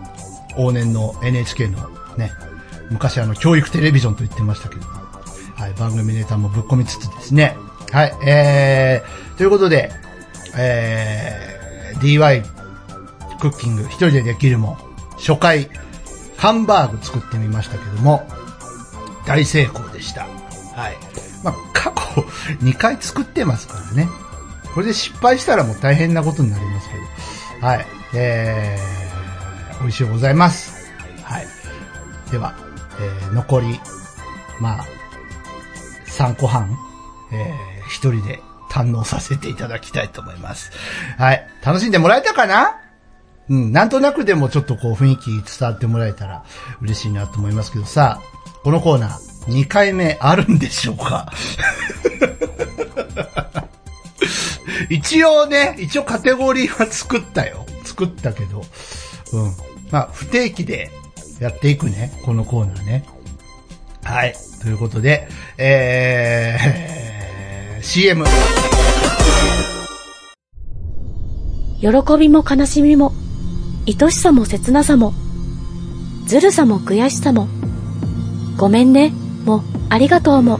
[0.57, 2.31] 往年の NHK のね、
[2.89, 4.81] 昔あの、教育テレビジョンと言ってましたけど、
[5.55, 5.73] はい。
[5.79, 7.55] 番組ネタもぶっ込みつつですね。
[7.91, 8.13] はい。
[8.25, 9.91] えー、ということで、
[10.55, 12.43] えー、DY
[13.41, 14.77] クッキング、一人でできるもん、
[15.17, 15.69] 初回、
[16.37, 18.27] ハンバーグ作ってみましたけども、
[19.25, 20.21] 大成功でした。
[20.21, 20.97] はい。
[21.43, 22.21] まあ、過去
[22.63, 24.07] 2回作ってますからね。
[24.73, 26.95] これで失敗したらもう大変なことになりますけ
[27.61, 27.67] ど。
[27.67, 27.85] はい。
[28.13, 30.91] えー、美味しいございます。
[31.23, 31.47] はい。
[32.31, 32.55] では、
[32.99, 33.79] えー、残り、
[34.59, 34.85] まあ、
[36.07, 36.77] 3個半、
[37.31, 40.71] えー、一人で堪能させていただきたいと思います。
[41.17, 41.47] はい。
[41.63, 42.77] 楽しんでもらえたかな？
[43.51, 45.25] うん、なんとなくでもちょっとこう雰囲気
[45.59, 46.45] 伝わってもらえたら
[46.81, 48.21] 嬉しいなと思いますけどさ、
[48.63, 51.29] このコーナー2回目あるんでしょうか？
[54.89, 57.65] 一応ね、一応カテゴリーは作ったよ。
[57.83, 58.63] 作ったけど、
[59.33, 59.51] うん。
[59.91, 60.89] まあ、不定期で
[61.41, 63.03] やっていくね、このコーナーね。
[64.03, 64.35] はい。
[64.61, 65.27] ということで、
[65.57, 68.23] えー、CM。
[71.81, 73.11] 喜びも悲しみも、
[73.87, 75.13] 愛しさも切なさも、
[76.27, 77.47] ずるさも悔しさも、
[78.57, 79.11] ごめんね、
[79.43, 80.59] も、ありがとうも。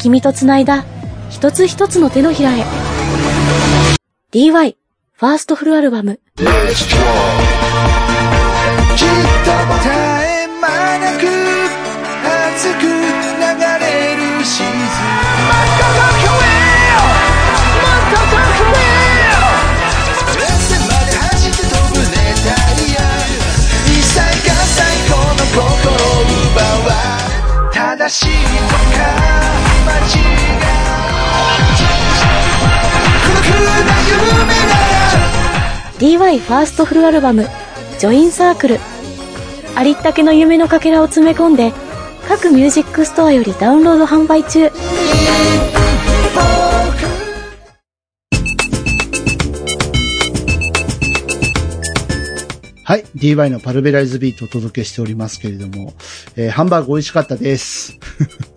[0.00, 0.84] 君と繋いだ、
[1.30, 2.64] 一つ一つの手のひらへ。
[4.32, 4.76] DY、
[5.12, 6.20] ファーストフルアルバム。
[28.00, 28.80] 正しいとか
[29.84, 30.40] 間違い
[33.26, 33.76] 孤独な
[34.08, 34.24] 夢
[34.64, 34.72] な
[35.12, 37.46] ら DY ファーストフルアルバム、
[37.98, 38.80] ジョインサークル。
[39.76, 41.74] ありったけの夢のかけらを詰め込んで、
[42.26, 44.70] 各ミュージックストアよりダウンロード販売中。
[52.90, 53.04] はい。
[53.14, 55.94] DY のパルベライズビートをお届けしておりますけれども、
[56.34, 57.96] えーハンバーグ美味しかったです。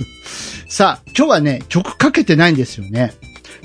[0.68, 3.14] さあ、今日はね、曲かけてないんですよね。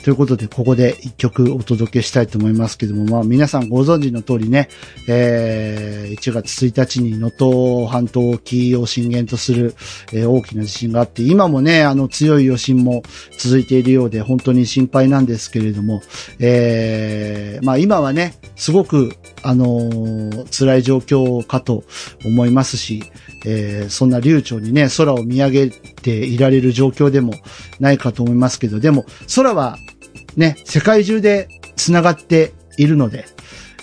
[0.02, 4.68] ということで、ここで一曲お届けしたいと思いますけども、まあ皆さんご存知の通りね、
[5.08, 9.74] えー1月1日に能登半島沖を震源とする、
[10.12, 13.02] えー大きな地震があって、今もね、あの強い余震も
[13.38, 16.00] 続いているようで、本当に心配なんですけれども、
[16.38, 21.84] えーまあ今はね、すごく、あのー辛い状況かと
[22.24, 23.02] 思いますし、
[23.44, 27.34] えーそんな流暢にね、空を見上げていられる状況でも
[27.80, 29.76] ないかと思いますけど、でも、空は
[30.36, 33.24] ね、世界中で繋がっているので、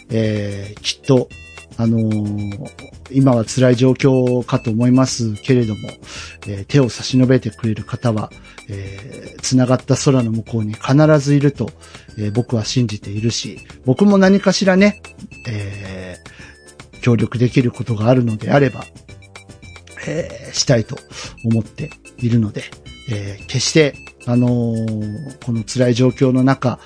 [0.09, 1.29] えーきっと、
[1.77, 5.89] あのー今は辛い状況かと思いますけれども、
[6.47, 8.31] えー手を差し伸べてくれる方は、
[8.69, 11.69] えー繋がった空の向こうに必ずいると、
[12.17, 15.01] えー僕は信じているし、僕も何かしらね、
[15.47, 16.35] えー
[17.01, 18.83] 協力できることがあるのであれば、
[20.07, 20.97] えーしたいと
[21.43, 22.63] 思っているので、
[23.11, 23.93] えー決して、
[24.27, 26.79] あのーこの辛い状況の中、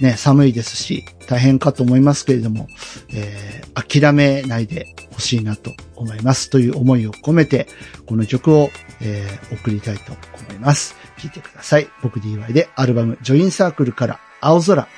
[0.00, 2.68] ね、寒いですし、大変かと思いますけれども、
[3.12, 6.48] えー諦めないでほしいなと思います。
[6.50, 7.66] という思いを込めて、
[8.06, 8.70] この曲を、
[9.00, 10.94] えー送りたいと思います。
[11.20, 11.88] 聴いてください。
[12.02, 14.88] 僕 DY でアルバム、ジョインサークルから青空。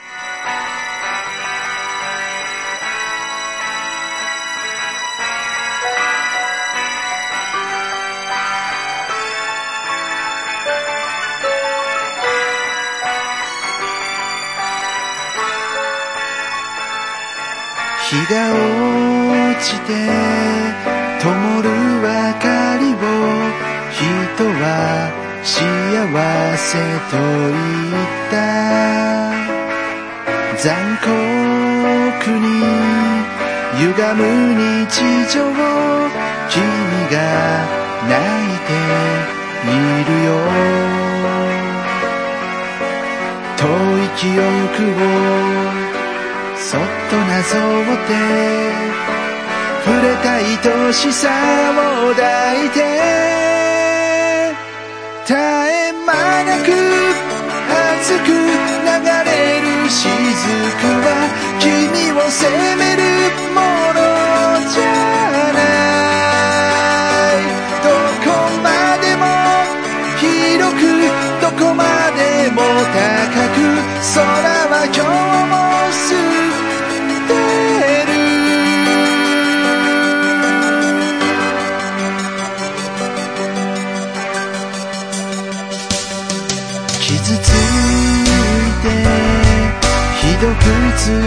[90.97, 91.20] 疲れ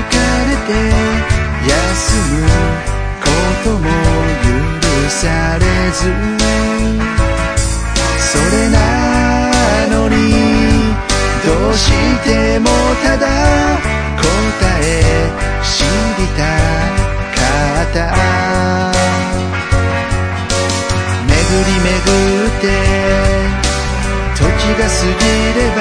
[0.67, 0.70] て
[1.67, 1.72] 休
[2.32, 2.41] む
[3.22, 3.28] こ
[3.63, 3.86] とも
[4.43, 4.49] 許
[5.09, 5.22] さ
[5.59, 5.99] れず。
[8.20, 8.76] それな
[9.88, 10.13] のに
[11.45, 11.86] どうし
[12.24, 12.67] ても
[13.03, 13.26] ただ
[14.17, 14.24] 答
[14.82, 14.84] え
[15.63, 15.67] 知
[16.20, 16.39] りた
[17.36, 17.41] か
[17.84, 17.97] った。
[21.28, 21.34] 巡
[21.65, 21.89] り巡
[22.47, 22.63] って
[24.36, 24.41] 時
[24.78, 25.24] が過ぎ
[25.59, 25.80] れば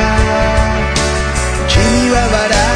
[1.69, 1.77] 君
[2.11, 2.68] は笑っ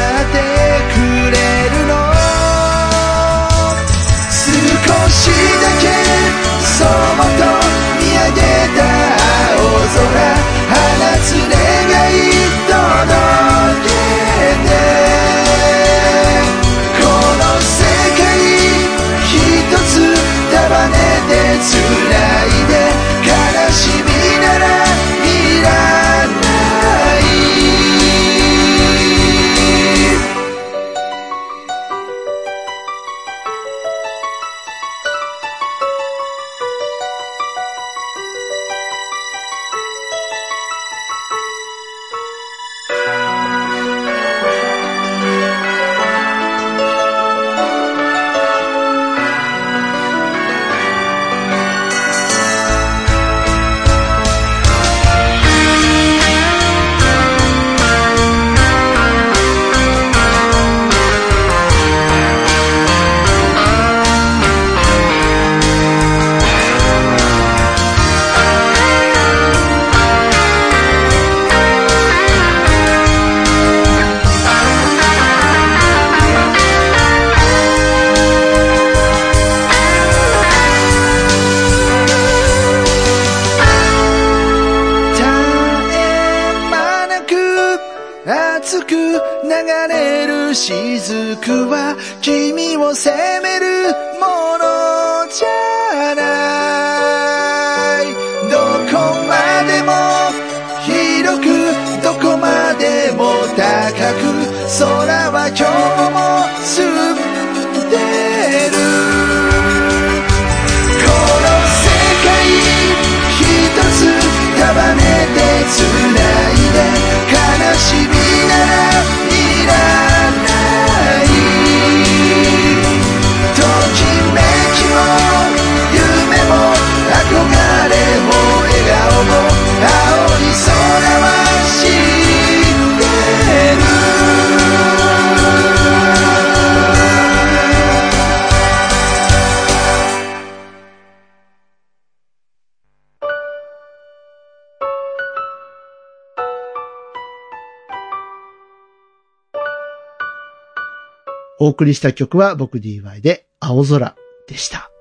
[151.63, 154.17] お送りした曲は僕 DY で青空
[154.49, 154.91] でした。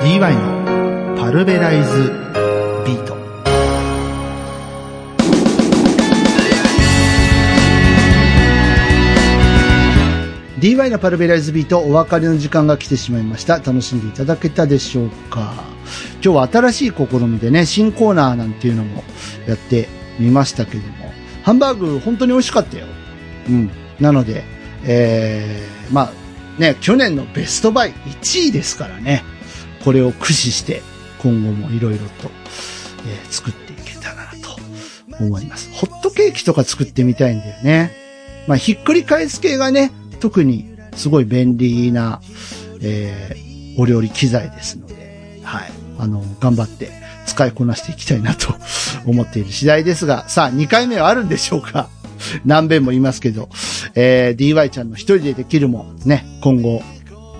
[0.00, 2.10] DY のパルベライズ
[2.86, 3.14] ビート。
[10.60, 13.58] DY のパルベライズビートお別れの時間が来てしまいました。
[13.58, 15.73] 楽しんでいただけたでしょうか？
[16.24, 19.04] 今日は新しい試みでね、新コーナーなんていうのも
[19.46, 21.12] やってみましたけども、
[21.42, 22.86] ハンバーグ本当に美味しかったよ。
[23.50, 23.70] うん。
[24.00, 24.42] なので、
[24.84, 26.10] えー、ま
[26.56, 29.22] あね、去年のベストバイ1位ですからね、
[29.84, 30.80] これを駆使して
[31.18, 32.30] 今後もいろいろと、
[33.06, 34.56] えー作っていけたらなと
[35.22, 35.70] 思います。
[35.74, 37.92] ホットケーキとか作ってみたいんだよね。
[38.48, 42.22] まあ、ひっくり返す系がね、特にすごい便利な、
[42.80, 43.44] えー
[43.76, 45.83] お料理機材ですので、はい。
[46.04, 46.90] あの、頑張って
[47.26, 48.54] 使いこなしていきたいなと
[49.06, 51.88] 思っている次第ですが、さあ、2回目はあるんでしょうか？
[52.46, 53.48] 何遍も言いますけど、
[53.94, 56.82] えー DY ちゃんの一人でできるもね、今後、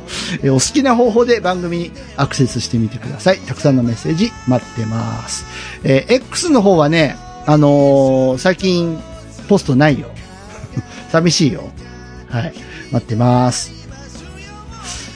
[0.44, 3.40] お好きな方法で番組にアクセスしてみてください。
[3.40, 5.44] たくさんのメッセージ待ってます。
[5.84, 7.14] えー X の方はね、
[7.44, 8.98] あのー最近
[9.46, 10.06] ポストないよ。
[11.12, 11.68] 寂しいよ。
[12.30, 12.54] はい。
[12.90, 13.70] 待ってます。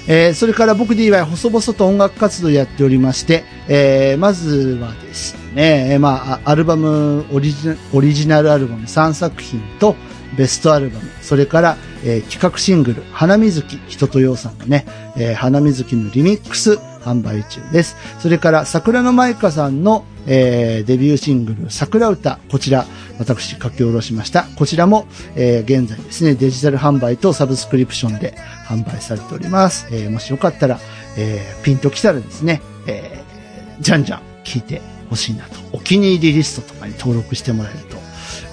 [0.07, 9.97] えーそれから僕 DY 細々と音楽活動やっておりまして、えーまずはですね、えーまあ、アルバムオリジナ、オリジナルアルバム3作品と、
[10.37, 14.87] ベストアルバム、それから、えー企画シングル、花水木、人とようさんのね、
[15.17, 17.97] えー花水木のリミックス販売中です。
[18.21, 22.87] それから、桜の舞香さんの、えーデビューシングル、桜歌、こちら、
[23.19, 24.45] 私書き下ろしました。
[24.57, 28.35] こちらも、え現在ですね、デジタル販売とサブスクリプションで
[28.67, 29.89] 販売されております。
[29.91, 30.79] えもしよかったら、
[31.19, 33.25] えピンときたらですね、え
[33.81, 34.81] じゃんじゃん聞いて
[35.11, 35.59] ほしいなと。
[35.73, 37.99] お気に入りリストとかに登録してもらえると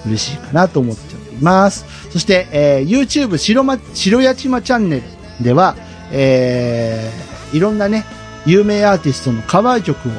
[0.06, 1.86] 嬉しいかなと思っております。
[2.10, 5.02] そして、えー YouTube 白ま、白やちまチャンネル
[5.44, 5.76] では、
[6.12, 8.04] えーいろんなね、
[8.44, 10.12] 有名アーティストのカバー曲を、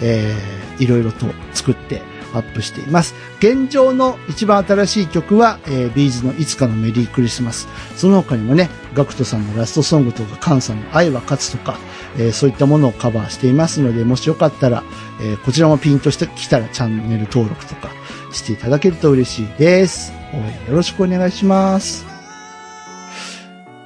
[0.00, 2.02] えーいろいろと作って
[2.34, 3.14] アップしています。
[3.38, 7.68] 現状の一番新しい曲は、えービーズのいつかのメリークリスマス。
[7.96, 11.76] その他にもね、ガクトさんのラストソングとか、カンさんの愛は勝つとか、
[12.18, 14.82] えーそういったものをカバーしていますので、もしよかったら、
[15.20, 17.90] えーこちらもピンとしてきたらチャンネル登録とか
[18.32, 20.12] していただけると嬉しいです。
[20.32, 22.06] 応援よろしくお願いします。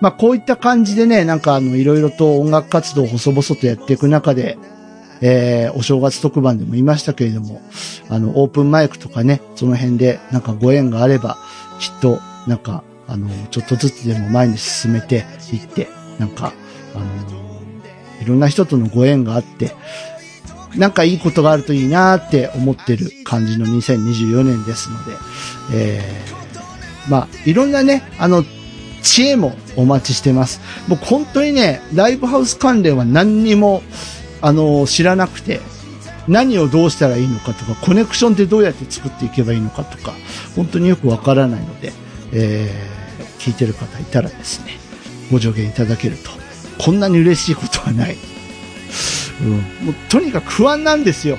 [0.00, 4.58] まあこういった感じでね、なんかあの、いろいろと音楽活動を細々とやっていく中で、
[5.20, 7.60] えーお正月特番でも言いましたけれども、
[8.08, 11.38] あの、オープンマイクとかね、その辺でなんかご縁があれば、
[11.78, 15.88] きっと、なんか、あの、ちょっとずつでも前に進めていって、
[16.18, 16.52] なんか、
[16.94, 17.04] あの、
[18.22, 19.72] いろんな人とのご縁があって、
[20.76, 25.12] なんかいいことがあるといいなーって思ってる感じの2024年ですので、
[25.74, 26.36] えー
[27.08, 28.44] まあ、いろんなね、あの、
[29.02, 30.60] 知恵もお待ちしてます。
[30.88, 33.82] 僕本当にね、ライブハウス関連は何にも、
[34.40, 35.60] あの、知らなくて、
[36.28, 40.14] 何をどうしたらいいのかとか、コネクションってどうやって作っていけばいいのかとか、
[40.56, 41.92] 本当によくわからないので、
[42.32, 42.96] えー
[43.46, 44.72] 聞いてる方いたらですね、
[45.30, 46.30] ご助言いただけると、
[46.82, 48.16] こんなに嬉しいことはない。
[49.40, 49.50] うん、
[49.86, 51.38] もうとにかく不安なんですよ。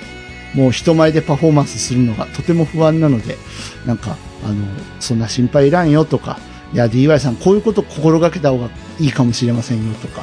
[0.54, 3.38] もう人前でパフォーマンスするのがとても不安なので、
[3.86, 4.56] なんか、あの、
[5.02, 6.40] そんな心配いらんよとか、
[6.74, 8.70] いや、DY さんこういうこと心がけた方が
[9.00, 10.22] いいかもしれませんよとか、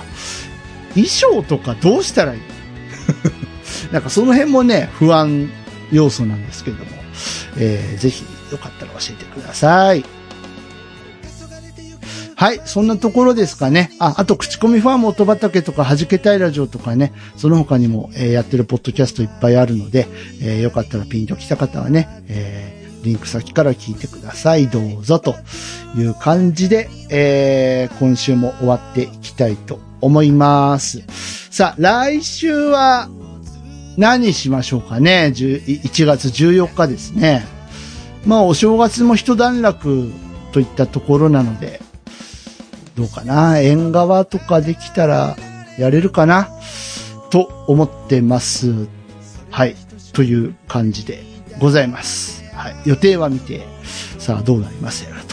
[0.95, 2.41] 衣装とかどうしたらいい
[3.95, 5.49] なんかその辺もね、不安
[5.93, 6.85] 要素なんですけども、
[7.57, 10.05] えーぜひよかったら教えてください。
[12.35, 13.93] はい、そんなところですかね。
[14.01, 20.09] あ、あと、口コミファーム音畑とか、弾けたいラジオとかね、その他にも、えーやってるポッドキャストいっぱいあるので、
[20.43, 24.67] えーよかったらピンと来た方はね、えーリンク先から聞いてください。
[24.67, 25.37] どうぞ、と
[25.97, 31.05] いう感じで、えー今週も終わっていきたいと思います。
[31.53, 33.09] さあ、来週は、
[33.97, 35.33] 何しましょうかね。
[35.35, 37.47] 1月14日ですね。
[38.27, 40.13] まあ、お正月も一段落
[40.53, 41.81] といったところなので、
[42.97, 45.37] どうかな縁側とかできたら
[45.79, 46.49] やれるかな
[47.31, 48.89] と思ってます。
[49.51, 49.75] はい。
[50.13, 51.23] という感じで
[51.59, 52.45] ございます。
[52.55, 52.77] はい。
[52.87, 53.67] 予定は見て、
[54.19, 55.24] さあどうなりますやら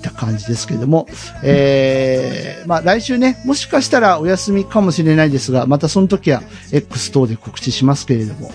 [0.00, 1.06] った感じですけれども、
[1.44, 6.42] えー、まあ来週ね、もしかしたらお休みかもしれないですが、またその時は
[6.72, 8.50] X 等で告知しますけれども、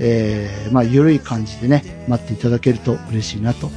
[0.00, 3.72] えー、まあ緩い感じでね、待っていただけると嬉しいなと考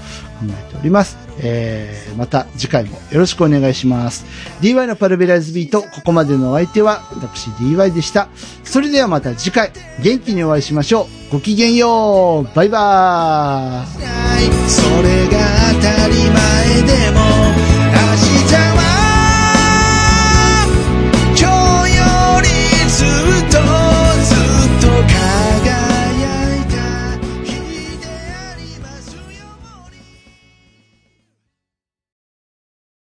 [0.50, 1.18] えております。
[1.40, 4.26] えー、また次回もよろしくお願いします。
[4.62, 8.30] DY のパルベライズビート、ここまでのお相手は私 DY でした。
[8.64, 9.72] それではまた次回、
[10.02, 11.34] 元気にお会いしましょう。
[11.34, 14.04] ごきげんようバイバー
[14.66, 15.40] イそれが
[15.74, 17.83] 当たり前でも